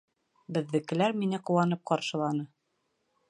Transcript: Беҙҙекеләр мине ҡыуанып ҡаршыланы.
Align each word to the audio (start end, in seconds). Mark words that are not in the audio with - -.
Беҙҙекеләр 0.55 1.13
мине 1.23 1.41
ҡыуанып 1.49 1.85
ҡаршыланы. 1.91 2.49